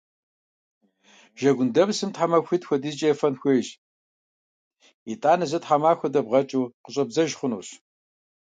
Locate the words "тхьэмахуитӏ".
2.13-2.65